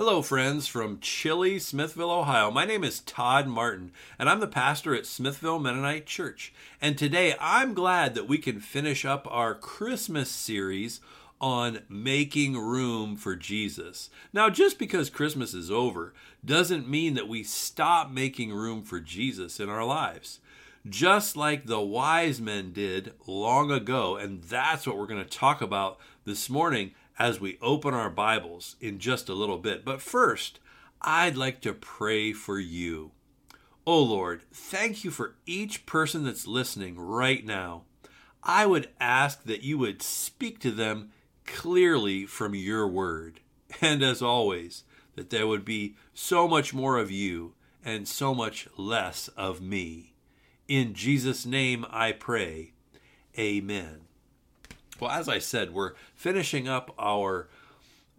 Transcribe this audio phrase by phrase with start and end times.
[0.00, 2.52] Hello, friends from chilly Smithville, Ohio.
[2.52, 6.52] My name is Todd Martin, and I'm the pastor at Smithville Mennonite Church.
[6.80, 11.00] And today I'm glad that we can finish up our Christmas series
[11.40, 14.08] on making room for Jesus.
[14.32, 19.58] Now, just because Christmas is over doesn't mean that we stop making room for Jesus
[19.58, 20.38] in our lives.
[20.88, 25.60] Just like the wise men did long ago, and that's what we're going to talk
[25.60, 29.84] about this morning as we open our Bibles in just a little bit.
[29.84, 30.60] But first,
[31.02, 33.12] I'd like to pray for you.
[33.86, 37.84] Oh Lord, thank you for each person that's listening right now.
[38.42, 41.10] I would ask that you would speak to them
[41.46, 43.40] clearly from your word.
[43.82, 47.54] And as always, that there would be so much more of you
[47.84, 50.14] and so much less of me.
[50.66, 52.72] In Jesus' name I pray.
[53.38, 54.07] Amen.
[55.00, 57.48] Well, as I said, we're finishing up our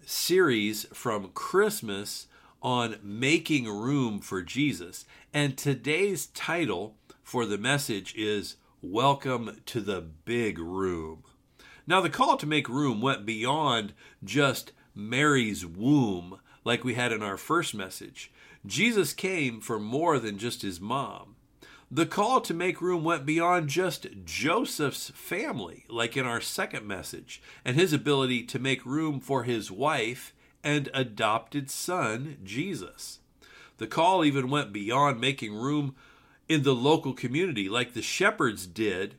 [0.05, 2.27] series from Christmas
[2.61, 5.03] on making room for Jesus.
[5.33, 11.23] And today's title for the message is Welcome to the Big Room.
[11.85, 13.91] Now, the call to make room went beyond
[14.23, 18.31] just Mary's womb, like we had in our first message.
[18.65, 21.35] Jesus came for more than just his mom.
[21.91, 27.41] The call to make room went beyond just Joseph's family, like in our second message,
[27.65, 33.19] and his ability to make room for his wife and adopted son, Jesus.
[33.77, 35.95] The call even went beyond making room
[36.47, 39.15] in the local community, like the shepherds did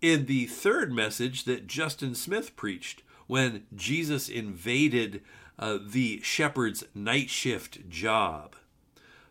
[0.00, 5.22] in the third message that Justin Smith preached when Jesus invaded
[5.56, 8.56] uh, the shepherd's night shift job.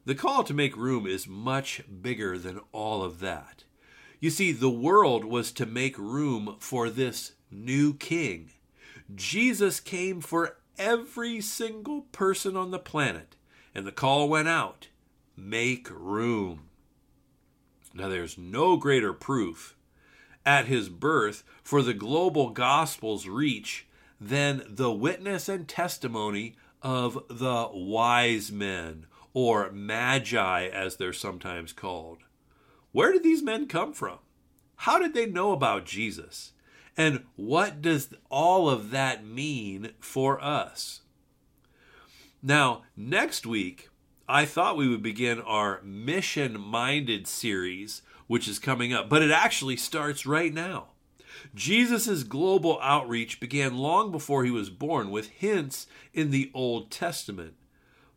[0.03, 3.65] The call to make room is much bigger than all of that.
[4.19, 8.49] You see, the world was to make room for this new king.
[9.13, 13.35] Jesus came for every single person on the planet,
[13.75, 14.87] and the call went out
[15.35, 16.69] make room.
[17.93, 19.75] Now, there's no greater proof
[20.45, 23.87] at his birth for the global gospel's reach
[24.19, 32.19] than the witness and testimony of the wise men or magi, as they're sometimes called.
[32.91, 34.19] Where did these men come from?
[34.77, 36.53] How did they know about Jesus?
[36.97, 41.01] And what does all of that mean for us?
[42.43, 43.89] Now, next week,
[44.27, 49.31] I thought we would begin our mission minded series, which is coming up, but it
[49.31, 50.87] actually starts right now.
[51.53, 57.55] Jesus' global outreach began long before he was born with hints in the Old Testament.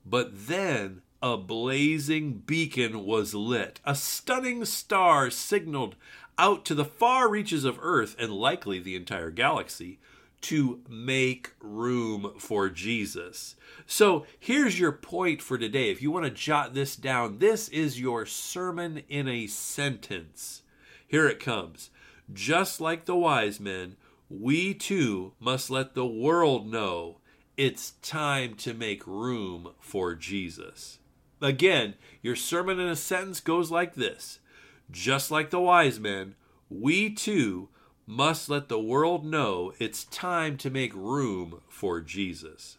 [0.05, 3.81] But then a blazing beacon was lit.
[3.85, 5.97] A stunning star signaled
[6.37, 9.99] out to the far reaches of Earth and likely the entire galaxy
[10.43, 13.57] to make room for Jesus.
[13.87, 15.91] So here's your point for today.
[15.91, 20.61] If you want to jot this down, this is your sermon in a sentence.
[21.07, 21.89] Here it comes.
[22.31, 23.97] Just like the wise men,
[24.29, 27.21] we too must let the world know
[27.57, 30.99] it's time to make room for Jesus.
[31.41, 34.41] Again, your sermon in a sentence goes like this
[34.91, 36.35] Just like the wise men,
[36.69, 37.69] we too
[38.07, 42.79] must let the world know it's time to make room for Jesus.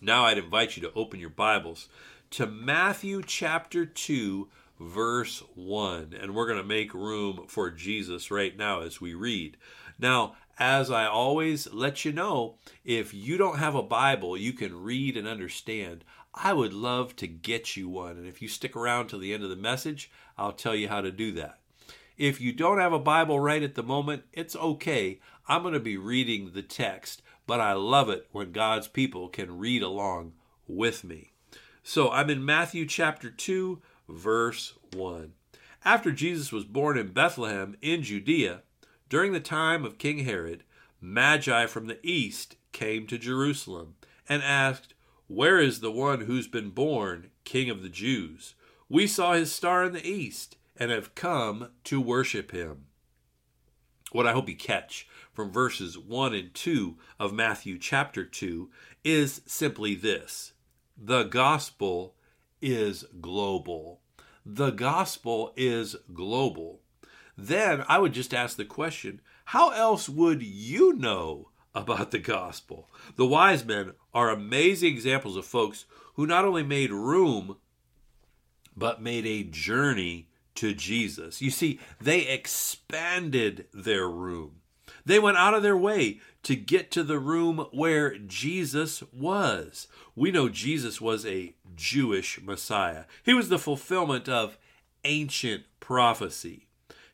[0.00, 1.88] Now I'd invite you to open your Bibles
[2.30, 4.48] to Matthew chapter 2,
[4.80, 6.14] verse 1.
[6.20, 9.56] And we're going to make room for Jesus right now as we read.
[9.98, 14.82] Now, as I always let you know, if you don't have a Bible you can
[14.82, 18.12] read and understand, I would love to get you one.
[18.12, 21.00] And if you stick around till the end of the message, I'll tell you how
[21.00, 21.58] to do that.
[22.16, 25.20] If you don't have a Bible right at the moment, it's okay.
[25.48, 29.58] I'm going to be reading the text, but I love it when God's people can
[29.58, 30.32] read along
[30.66, 31.32] with me.
[31.82, 35.32] So I'm in Matthew chapter 2, verse 1.
[35.84, 38.62] After Jesus was born in Bethlehem in Judea,
[39.08, 40.64] during the time of King Herod,
[41.00, 43.94] Magi from the east came to Jerusalem
[44.28, 44.94] and asked,
[45.28, 48.54] Where is the one who's been born King of the Jews?
[48.88, 52.86] We saw his star in the east and have come to worship him.
[54.12, 58.70] What I hope you catch from verses 1 and 2 of Matthew chapter 2
[59.04, 60.52] is simply this
[60.96, 62.14] the gospel
[62.62, 64.00] is global.
[64.44, 66.80] The gospel is global.
[67.36, 72.90] Then I would just ask the question how else would you know about the gospel?
[73.16, 75.84] The wise men are amazing examples of folks
[76.14, 77.58] who not only made room,
[78.76, 81.40] but made a journey to Jesus.
[81.40, 84.62] You see, they expanded their room.
[85.04, 89.86] They went out of their way to get to the room where Jesus was.
[90.16, 94.58] We know Jesus was a Jewish Messiah, he was the fulfillment of
[95.04, 96.65] ancient prophecy.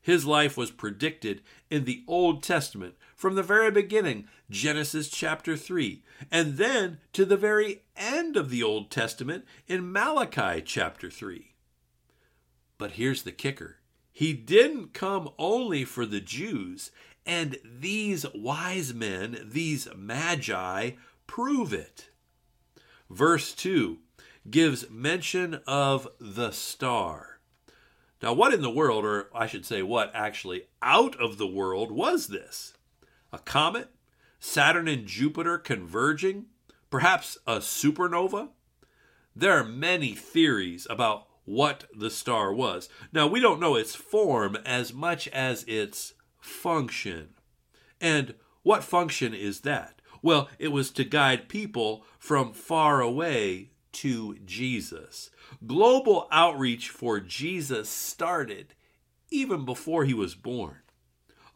[0.03, 6.03] His life was predicted in the Old Testament from the very beginning, Genesis chapter 3,
[6.31, 11.55] and then to the very end of the Old Testament in Malachi chapter 3.
[12.79, 13.77] But here's the kicker
[14.13, 16.91] he didn't come only for the Jews,
[17.25, 20.91] and these wise men, these magi,
[21.27, 22.11] prove it.
[23.09, 23.99] Verse 2
[24.51, 27.32] gives mention of the star.
[28.23, 31.91] Now, what in the world, or I should say, what actually out of the world
[31.91, 32.75] was this?
[33.33, 33.89] A comet?
[34.39, 36.47] Saturn and Jupiter converging?
[36.89, 38.51] Perhaps a supernova?
[39.35, 42.89] There are many theories about what the star was.
[43.13, 47.31] Now, we don't know its form as much as its function.
[48.01, 50.01] And what function is that?
[50.23, 55.31] Well, it was to guide people from far away to Jesus.
[55.67, 58.75] Global outreach for Jesus started
[59.31, 60.77] even before he was born.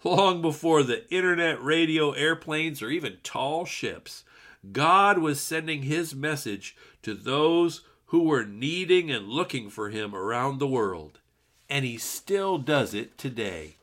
[0.05, 4.25] Long before the internet, radio, airplanes, or even tall ships,
[4.73, 10.59] God was sending his message to those who were needing and looking for him around
[10.59, 11.21] the world.
[11.69, 13.77] And he still does it today.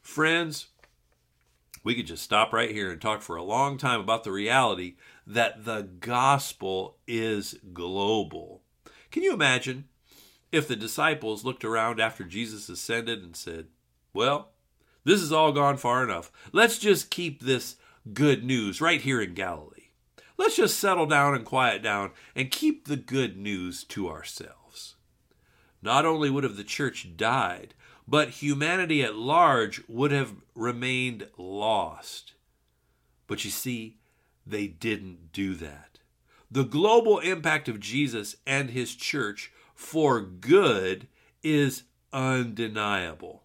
[0.00, 0.68] Friends,
[1.86, 4.96] we could just stop right here and talk for a long time about the reality
[5.24, 8.60] that the gospel is global.
[9.12, 9.84] Can you imagine
[10.50, 13.68] if the disciples looked around after Jesus ascended and said,
[14.12, 14.48] Well,
[15.04, 16.32] this has all gone far enough.
[16.50, 17.76] Let's just keep this
[18.12, 19.90] good news right here in Galilee.
[20.36, 24.96] Let's just settle down and quiet down and keep the good news to ourselves.
[25.80, 27.74] Not only would have the church died,
[28.08, 32.34] but humanity at large would have remained lost.
[33.26, 33.98] But you see,
[34.46, 35.98] they didn't do that.
[36.50, 41.08] The global impact of Jesus and his church for good
[41.42, 41.82] is
[42.12, 43.42] undeniable.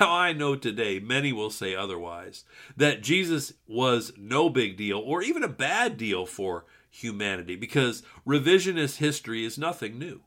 [0.00, 2.44] Now, I know today many will say otherwise,
[2.76, 8.96] that Jesus was no big deal or even a bad deal for humanity because revisionist
[8.96, 10.20] history is nothing new.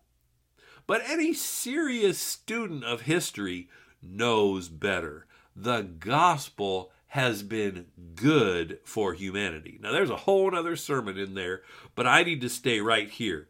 [0.88, 3.70] But any serious student of history
[4.02, 5.26] knows better.
[5.56, 9.78] The gospel has been good for humanity.
[9.82, 11.62] Now, there's a whole other sermon in there,
[11.94, 13.50] but I need to stay right here.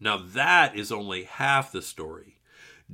[0.00, 2.40] Now, that is only half the story.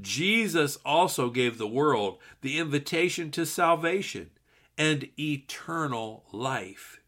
[0.01, 4.31] Jesus also gave the world the invitation to salvation
[4.77, 7.01] and eternal life.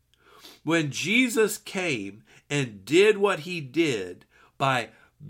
[0.65, 4.25] When Jesus came and did what he did
[4.57, 4.89] by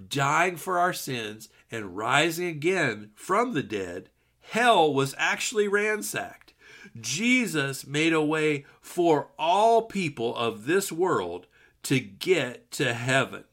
[0.09, 6.53] dying for our sins and rising again from the dead, hell was actually ransacked.
[7.01, 11.47] Jesus made a way for all people of this world
[11.85, 13.45] to get to heaven.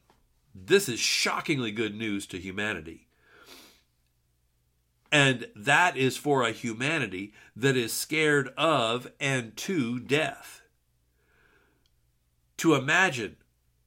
[0.54, 3.06] This is shockingly good news to humanity.
[5.12, 10.62] And that is for a humanity that is scared of and to death.
[12.58, 13.36] To imagine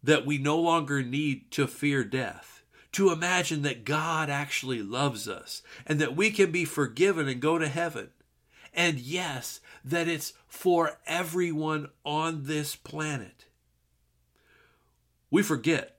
[0.04, 2.64] that we no longer need to fear death,
[2.94, 7.58] to imagine that God actually loves us and that we can be forgiven and go
[7.58, 8.10] to heaven.
[8.74, 13.46] And yes, that it's for everyone on this planet.
[15.32, 15.98] We forget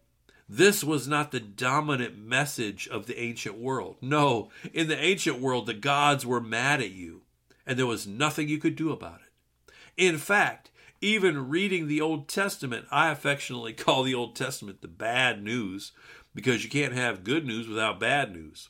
[0.49, 3.97] this was not the dominant message of the ancient world.
[4.01, 7.23] No, in the ancient world, the gods were mad at you,
[7.65, 9.73] and there was nothing you could do about it.
[9.97, 10.70] In fact,
[11.01, 15.93] even reading the Old Testament, I affectionately call the Old Testament the bad news
[16.35, 18.69] because you can't have good news without bad news.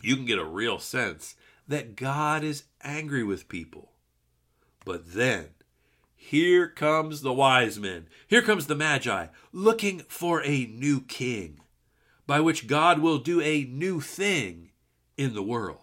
[0.00, 1.34] You can get a real sense
[1.66, 3.92] that God is angry with people.
[4.84, 5.48] But then,
[6.14, 8.06] here comes the wise men.
[8.28, 11.60] Here comes the Magi, looking for a new king,
[12.26, 14.70] by which God will do a new thing
[15.16, 15.78] in the world.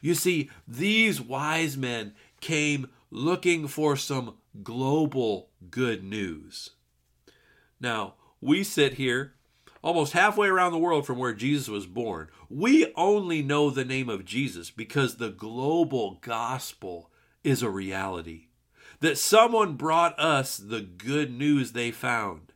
[0.00, 6.70] You see, these wise men came looking for some global good news.
[7.80, 9.34] Now, we sit here
[9.82, 12.28] almost halfway around the world from where Jesus was born.
[12.48, 17.10] We only know the name of Jesus because the global gospel
[17.44, 18.48] is a reality
[19.00, 22.52] that someone brought us the good news they found,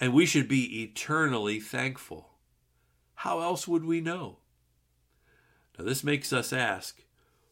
[0.00, 2.30] and we should be eternally thankful.
[3.16, 4.38] How else would we know?
[5.78, 7.02] Now, this makes us ask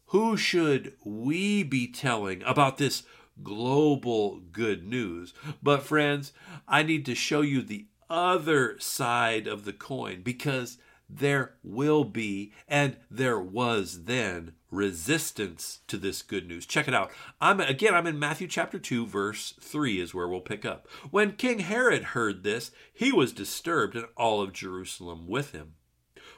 [0.07, 3.03] who should we be telling about this
[3.43, 5.33] global good news?
[5.61, 6.33] But, friends,
[6.67, 10.77] I need to show you the other side of the coin because
[11.13, 16.65] there will be and there was then resistance to this good news.
[16.65, 17.11] Check it out.
[17.39, 20.87] I'm again I'm in Matthew chapter 2 verse 3 is where we'll pick up.
[21.09, 25.73] When King Herod heard this, he was disturbed and all of Jerusalem with him.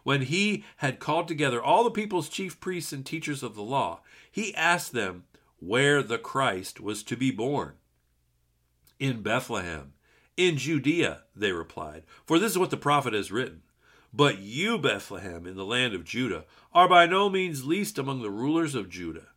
[0.04, 4.02] When he had called together all the people's chief priests and teachers of the law,
[4.30, 5.24] he asked them
[5.66, 7.74] where the Christ was to be born.
[9.00, 9.94] In Bethlehem,
[10.36, 13.62] in Judea, they replied, for this is what the prophet has written.
[14.14, 18.30] But you, Bethlehem, in the land of Judah, are by no means least among the
[18.30, 19.28] rulers of Judah.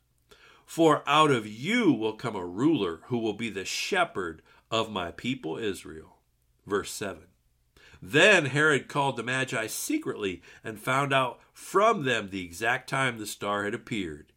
[0.64, 5.12] For out of you will come a ruler who will be the shepherd of my
[5.12, 6.18] people Israel.
[6.66, 7.22] Verse 7.
[8.02, 13.26] Then Herod called the Magi secretly and found out from them the exact time the
[13.26, 14.32] star had appeared.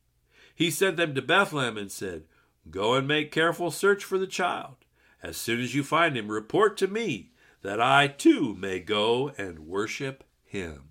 [0.59, 2.25] He sent them to Bethlehem and said,
[2.69, 4.75] Go and make careful search for the child.
[5.23, 9.59] As soon as you find him, report to me, that I too may go and
[9.59, 10.89] worship him.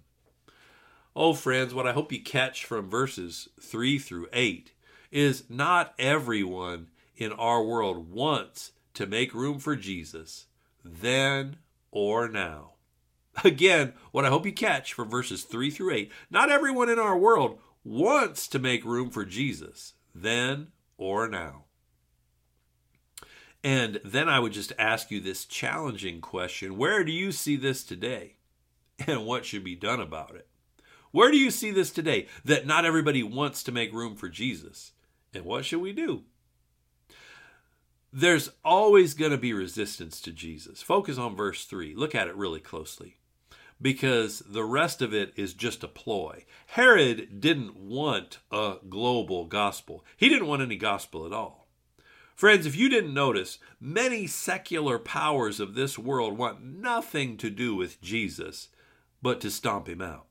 [1.15, 4.73] Oh, friends, what I hope you catch from verses 3 through 8
[5.13, 10.47] is not everyone in our world wants to make room for Jesus
[10.83, 11.57] then
[11.91, 12.73] or now.
[13.45, 17.19] Again, what I hope you catch from verses 3 through 8 not everyone in our
[17.19, 21.64] world wants to make room for Jesus then or now.
[23.64, 27.83] And then I would just ask you this challenging question Where do you see this
[27.85, 28.35] today?
[29.07, 30.49] And what should be done about it?
[31.12, 32.26] Where do you see this today?
[32.45, 34.90] That not everybody wants to make room for Jesus.
[35.33, 36.25] And what should we do?
[38.12, 40.83] There's always going to be resistance to Jesus.
[40.83, 41.95] Focus on verse 3.
[41.95, 43.18] Look at it really closely
[43.81, 46.45] because the rest of it is just a ploy.
[46.69, 51.67] Herod didn't want a global gospel, he didn't want any gospel at all.
[52.35, 57.75] Friends, if you didn't notice, many secular powers of this world want nothing to do
[57.75, 58.69] with Jesus
[59.21, 60.27] but to stomp him out.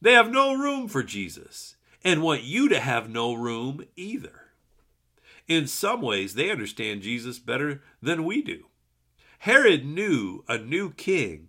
[0.00, 1.74] They have no room for Jesus
[2.04, 4.42] and want you to have no room either.
[5.48, 8.66] In some ways, they understand Jesus better than we do.
[9.40, 11.48] Herod knew a new king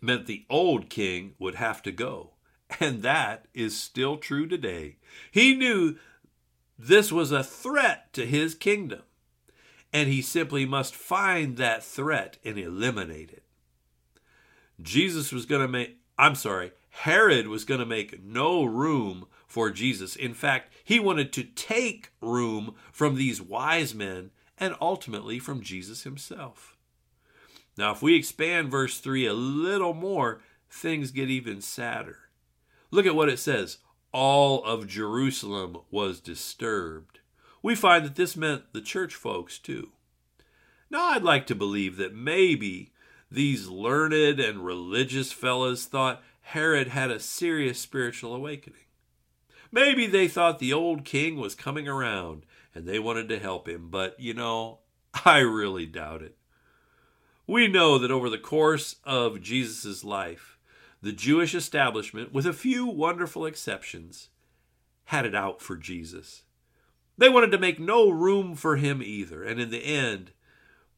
[0.00, 2.32] meant the old king would have to go.
[2.80, 4.96] And that is still true today.
[5.30, 5.96] He knew
[6.78, 9.02] this was a threat to his kingdom,
[9.92, 13.42] and he simply must find that threat and eliminate it.
[14.80, 19.70] Jesus was going to make, I'm sorry, Herod was going to make no room for
[19.70, 20.14] Jesus.
[20.14, 26.04] In fact, he wanted to take room from these wise men and ultimately from Jesus
[26.04, 26.77] himself.
[27.78, 32.18] Now, if we expand verse 3 a little more, things get even sadder.
[32.90, 33.78] Look at what it says
[34.12, 37.20] all of Jerusalem was disturbed.
[37.62, 39.90] We find that this meant the church folks too.
[40.90, 42.90] Now, I'd like to believe that maybe
[43.30, 48.80] these learned and religious fellows thought Herod had a serious spiritual awakening.
[49.70, 52.44] Maybe they thought the old king was coming around
[52.74, 54.80] and they wanted to help him, but you know,
[55.24, 56.38] I really doubt it.
[57.48, 60.58] We know that over the course of Jesus' life,
[61.00, 64.28] the Jewish establishment, with a few wonderful exceptions,
[65.04, 66.42] had it out for Jesus.
[67.16, 70.32] They wanted to make no room for him either, and in the end,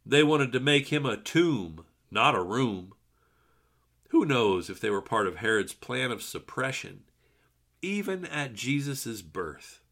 [0.04, 2.94] they wanted to make him a tomb, not a room.
[4.08, 7.04] Who knows if they were part of Herod's plan of suppression,
[7.80, 9.82] even at Jesus' birth?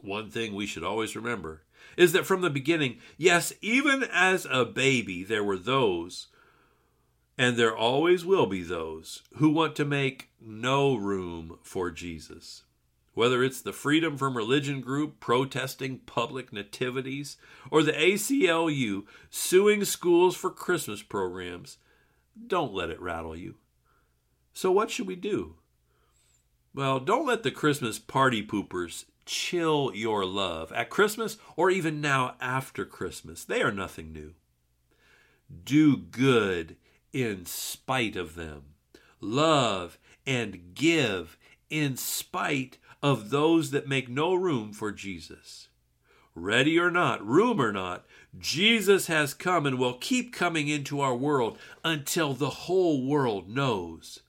[0.00, 1.62] One thing we should always remember
[1.96, 6.28] is that from the beginning, yes, even as a baby, there were those
[7.38, 12.64] and there always will be those who want to make no room for Jesus.
[13.14, 17.36] Whether it's the Freedom from Religion group protesting public nativities,
[17.70, 21.78] or the ACLU suing schools for Christmas programs,
[22.46, 23.56] don't let it rattle you.
[24.54, 25.56] So, what should we do?
[26.74, 32.34] Well, don't let the Christmas party poopers chill your love at Christmas or even now
[32.40, 33.44] after Christmas.
[33.44, 34.34] They are nothing new.
[35.64, 36.76] Do good
[37.12, 38.62] in spite of them.
[39.20, 41.36] Love and give
[41.70, 45.68] in spite of those that make no room for Jesus.
[46.34, 48.06] Ready or not, room or not,
[48.38, 54.20] Jesus has come and will keep coming into our world until the whole world knows.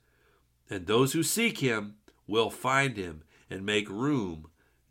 [0.70, 1.96] And those who seek him
[2.28, 4.48] will find him and make room,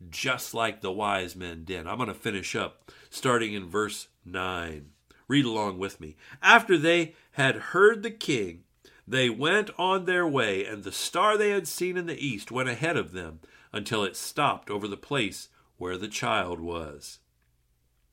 [0.09, 1.87] just like the wise men did.
[1.87, 4.89] I'm going to finish up starting in verse 9.
[5.27, 6.15] Read along with me.
[6.41, 8.63] After they had heard the king,
[9.07, 12.69] they went on their way, and the star they had seen in the east went
[12.69, 13.39] ahead of them
[13.71, 17.19] until it stopped over the place where the child was.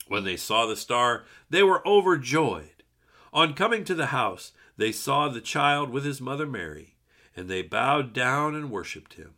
[0.08, 2.82] When they saw the star, they were overjoyed.
[3.32, 6.96] On coming to the house, they saw the child with his mother Mary,
[7.36, 9.34] and they bowed down and worshipped him.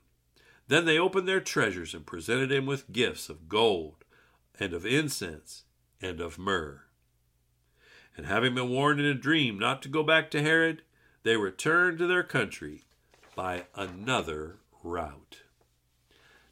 [0.68, 4.04] Then they opened their treasures and presented him with gifts of gold,
[4.58, 5.64] and of incense,
[6.00, 6.82] and of myrrh.
[8.16, 10.82] And having been warned in a dream not to go back to Herod,
[11.22, 12.84] they returned to their country
[13.34, 15.42] by another route.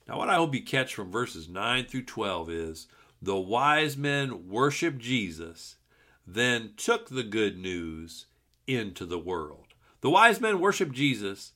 [0.09, 2.87] Now, what I hope you catch from verses 9 through 12 is
[3.23, 5.77] the wise men worshiped Jesus,
[6.27, 8.27] then took the good news
[8.67, 9.75] into the world.
[10.01, 11.53] The wise men worshiped Jesus,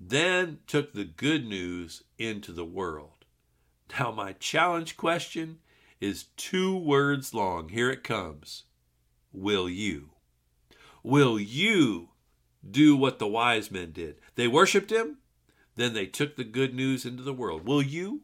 [0.00, 3.24] then took the good news into the world.
[3.98, 5.58] Now, my challenge question
[6.00, 7.70] is two words long.
[7.70, 8.64] Here it comes
[9.32, 10.10] Will you?
[11.02, 12.10] Will you
[12.68, 14.16] do what the wise men did?
[14.34, 15.18] They worshiped him,
[15.76, 17.66] then they took the good news into the world.
[17.66, 18.22] Will you?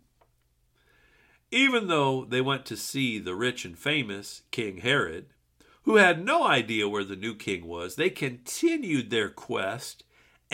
[1.50, 5.26] Even though they went to see the rich and famous King Herod,
[5.84, 10.02] who had no idea where the new king was, they continued their quest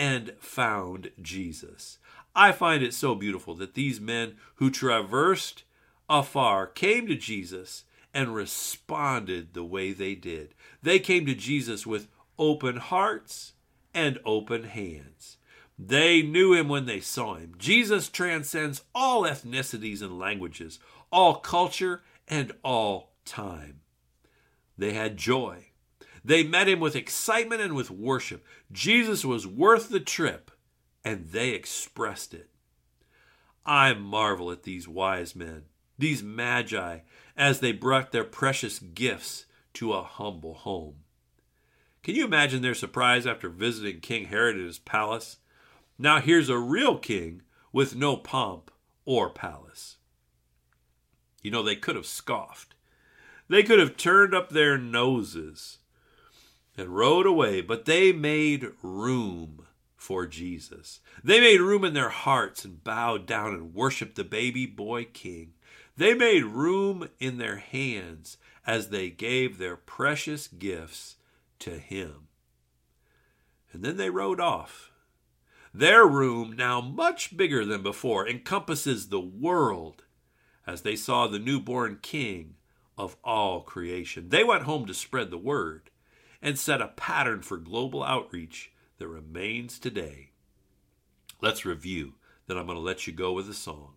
[0.01, 1.99] and found Jesus.
[2.35, 5.63] I find it so beautiful that these men who traversed
[6.09, 10.55] afar came to Jesus and responded the way they did.
[10.81, 12.07] They came to Jesus with
[12.39, 13.53] open hearts
[13.93, 15.37] and open hands.
[15.77, 17.53] They knew him when they saw him.
[17.59, 20.79] Jesus transcends all ethnicities and languages,
[21.11, 23.81] all culture and all time.
[24.79, 25.67] They had joy.
[26.23, 28.45] They met him with excitement and with worship.
[28.71, 30.51] Jesus was worth the trip,
[31.03, 32.49] and they expressed it.
[33.65, 35.63] I marvel at these wise men,
[35.97, 36.99] these magi,
[37.35, 40.95] as they brought their precious gifts to a humble home.
[42.03, 45.37] Can you imagine their surprise after visiting King Herod at his palace?
[45.97, 48.71] Now here's a real king with no pomp
[49.05, 49.97] or palace.
[51.43, 52.75] You know, they could have scoffed.
[53.47, 55.79] They could have turned up their noses
[56.81, 60.99] and rode away, but they made room for Jesus.
[61.23, 65.53] They made room in their hearts and bowed down and worshiped the baby boy king.
[65.95, 71.17] They made room in their hands as they gave their precious gifts
[71.59, 72.27] to him.
[73.71, 74.91] And then they rode off
[75.73, 80.03] their room, now much bigger than before, encompasses the world
[80.65, 82.55] as they saw the newborn king
[82.97, 84.29] of all creation.
[84.29, 85.90] They went home to spread the word
[86.41, 90.31] and set a pattern for global outreach that remains today.
[91.41, 92.13] Let's review,
[92.47, 93.93] then I'm going to let you go with a song.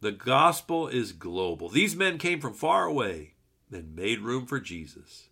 [0.00, 1.68] The gospel is global.
[1.68, 3.34] These men came from far away
[3.72, 5.28] and made room for Jesus.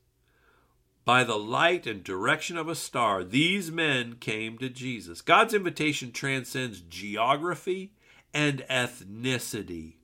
[1.05, 5.21] By the light and direction of a star, these men came to Jesus.
[5.21, 7.93] God's invitation transcends geography
[8.33, 9.95] and ethnicity.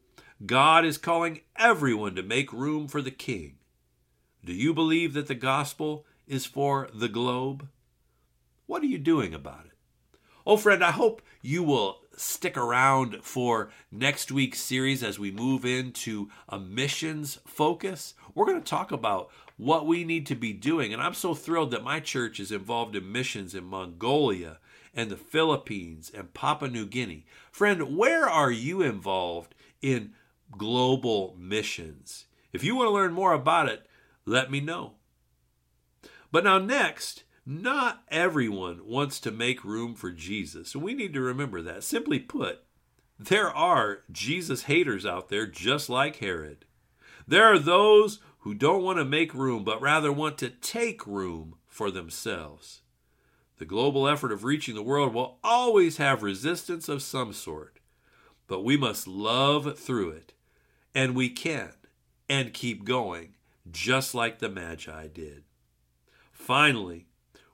[0.44, 3.57] God is calling everyone to make room for the King.
[4.44, 7.68] Do you believe that the gospel is for the globe?
[8.66, 9.72] What are you doing about it?
[10.46, 15.64] Oh, friend, I hope you will stick around for next week's series as we move
[15.64, 18.14] into a missions focus.
[18.34, 20.92] We're going to talk about what we need to be doing.
[20.92, 24.58] And I'm so thrilled that my church is involved in missions in Mongolia
[24.94, 27.26] and the Philippines and Papua New Guinea.
[27.50, 30.12] Friend, where are you involved in
[30.56, 32.26] global missions?
[32.52, 33.86] If you want to learn more about it,
[34.28, 34.94] let me know.
[36.30, 40.76] But now, next, not everyone wants to make room for Jesus.
[40.76, 41.82] We need to remember that.
[41.82, 42.62] Simply put,
[43.18, 46.66] there are Jesus haters out there just like Herod.
[47.26, 51.56] There are those who don't want to make room, but rather want to take room
[51.66, 52.82] for themselves.
[53.58, 57.80] The global effort of reaching the world will always have resistance of some sort,
[58.46, 60.32] but we must love through it,
[60.94, 61.72] and we can,
[62.28, 63.34] and keep going,
[63.72, 65.44] just like the Magi did.
[66.32, 67.06] Finally,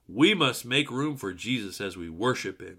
[0.07, 2.79] we must make room for Jesus as we worship Him,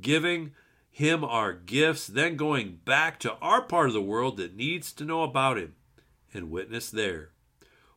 [0.00, 0.52] giving
[0.90, 5.04] Him our gifts, then going back to our part of the world that needs to
[5.04, 5.74] know about Him
[6.32, 7.30] and witness there.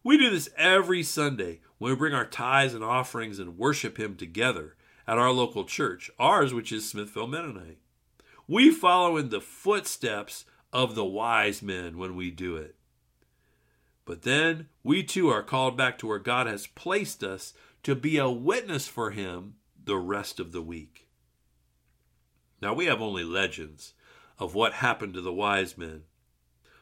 [0.04, 4.16] We do this every Sunday when we bring our tithes and offerings and worship Him
[4.16, 4.76] together
[5.08, 7.80] at our local church, ours, which is Smithville Mennonite.
[8.48, 12.76] We follow in the footsteps of the wise men when we do it.
[14.06, 18.18] But then we too are called back to where God has placed us to be
[18.18, 21.08] a witness for Him the rest of the week.
[22.62, 23.94] Now, we have only legends
[24.38, 26.04] of what happened to the wise men,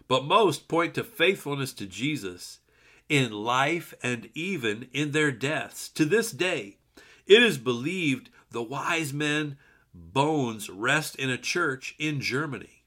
[0.08, 2.60] but most point to faithfulness to Jesus
[3.08, 5.90] in life and even in their deaths.
[5.90, 6.78] To this day,
[7.26, 9.58] it is believed the wise men
[9.94, 12.84] bones rest in a church in Germany.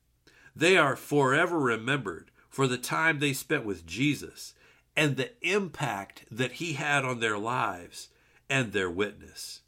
[0.55, 4.53] They are forever remembered for the time they spent with Jesus
[4.95, 8.11] and the impact that he had on their lives
[8.49, 9.63] and their witness.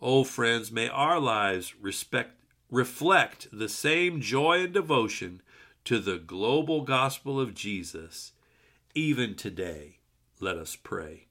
[0.00, 2.32] Oh, friends, may our lives respect,
[2.70, 5.40] reflect the same joy and devotion
[5.84, 8.32] to the global gospel of Jesus,
[8.94, 9.96] even today.
[10.40, 11.26] Let us pray.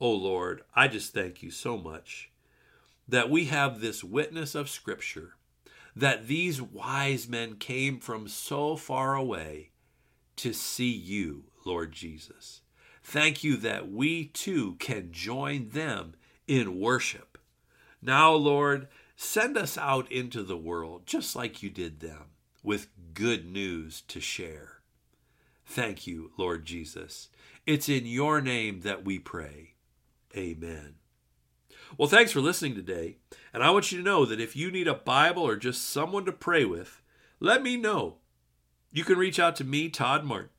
[0.00, 2.30] Oh, Lord, I just thank you so much
[3.06, 5.35] that we have this witness of Scripture,
[5.96, 9.70] that these wise men came from so far away
[10.36, 12.60] to see you, Lord Jesus.
[13.02, 16.14] Thank you that we too can join them
[16.46, 17.38] in worship.
[18.02, 22.26] Now, Lord, send us out into the world just like you did them
[22.62, 24.80] with good news to share.
[25.64, 27.30] Thank you, Lord Jesus.
[27.64, 29.74] It's in your name that we pray.
[30.36, 30.96] Amen.
[31.96, 33.16] Well, thanks for listening today.
[33.52, 36.24] And I want you to know that if you need a Bible or just someone
[36.26, 37.00] to pray with,
[37.40, 38.16] let me know.
[38.92, 40.50] You can reach out to me, Todd Martin,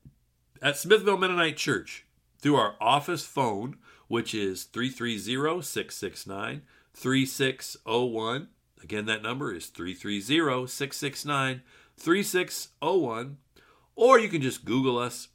[0.62, 2.06] at Smithville Mennonite Church
[2.40, 3.76] through our office phone,
[4.08, 6.62] which is 330 669
[6.94, 8.48] 3601.
[8.82, 11.62] Again, that number is 330 669
[11.96, 13.38] 3601.
[13.96, 15.28] Or you can just Google us,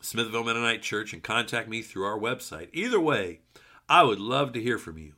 [0.00, 2.68] Smithville Mennonite Church, and contact me through our website.
[2.72, 3.40] Either way,
[3.90, 5.14] I would love to hear from you.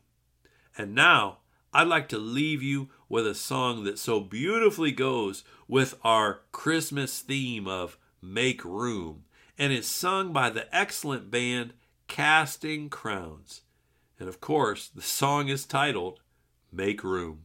[0.78, 1.40] And now,
[1.74, 7.20] I'd like to leave you with a song that so beautifully goes with our Christmas
[7.20, 9.24] theme of Make Room,
[9.58, 11.74] and it's sung by the excellent band
[12.08, 13.60] Casting Crowns.
[14.18, 16.20] And of course, the song is titled
[16.72, 17.44] Make Room.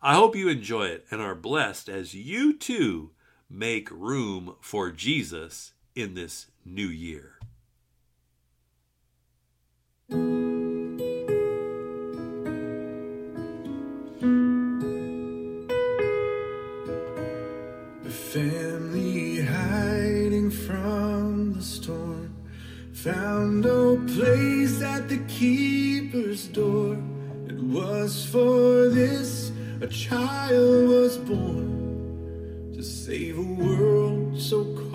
[0.00, 3.10] I hope you enjoy it and are blessed as you too
[3.50, 7.35] make room for Jesus in this new year.
[18.36, 22.34] Family hiding from the storm
[22.92, 26.98] found no place at the keeper's door.
[27.48, 34.85] It was for this a child was born to save a world so cold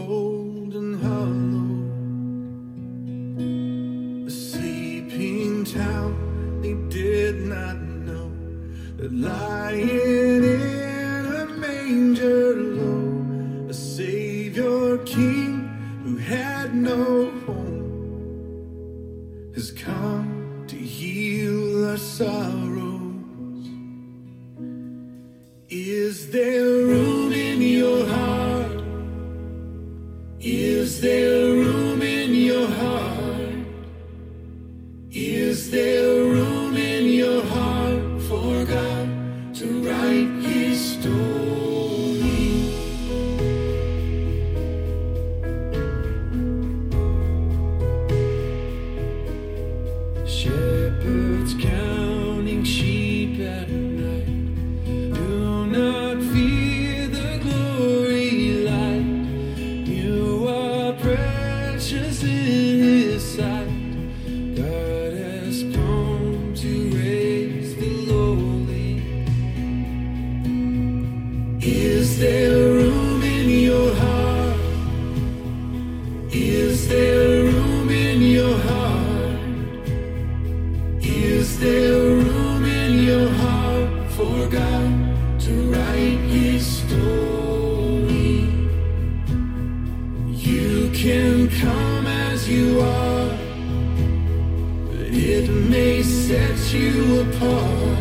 [95.52, 98.00] may set you apart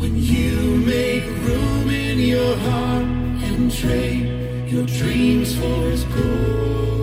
[0.00, 3.04] when you make room in your heart
[3.48, 4.26] and trade
[4.68, 6.93] your dreams for His glory.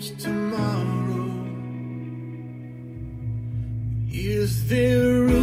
[0.00, 1.30] Holds tomorrow.
[4.10, 5.39] Is there